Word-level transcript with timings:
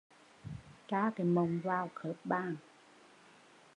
Tra 0.87 1.09
cái 1.15 1.25
mộng 1.27 1.59
vào 1.63 1.91
khớp 1.95 2.15
bàn 2.25 2.55